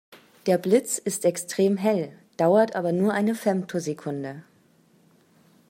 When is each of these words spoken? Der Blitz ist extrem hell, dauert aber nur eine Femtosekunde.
Der 0.47 0.57
Blitz 0.57 0.97
ist 0.97 1.25
extrem 1.25 1.77
hell, 1.77 2.17
dauert 2.35 2.75
aber 2.75 2.91
nur 2.91 3.13
eine 3.13 3.35
Femtosekunde. 3.35 4.43